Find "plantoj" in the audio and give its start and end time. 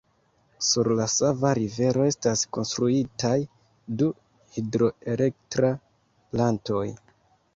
6.33-6.83